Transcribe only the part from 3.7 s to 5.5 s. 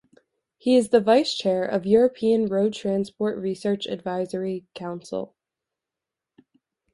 Advisory Council.